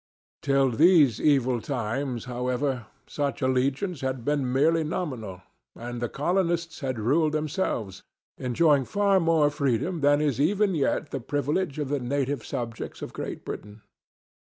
[0.41, 5.43] Till these evil times, however, such allegiance had been merely nominal,
[5.75, 8.01] and the colonists had ruled themselves,
[8.35, 13.13] enjoying far more freedom than is even yet the privilege of the native subjects of
[13.13, 13.83] Great Britain.